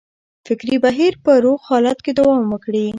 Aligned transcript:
فکري 0.47 0.75
بهیر 0.83 1.13
په 1.23 1.31
روغ 1.43 1.59
حالت 1.69 1.97
کې 2.05 2.11
دوام 2.19 2.45
وکړي. 2.49 2.87